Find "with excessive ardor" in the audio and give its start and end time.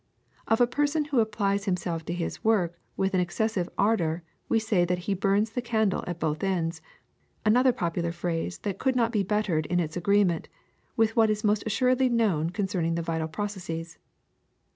2.97-4.23